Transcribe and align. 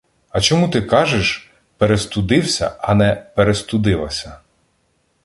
—А 0.29 0.41
чому 0.41 0.69
ти 0.69 0.81
кажеш— 0.81 1.51
перестудився, 1.77 2.75
а 2.79 2.93
не 2.95 3.15
перестудилася? 3.35 4.39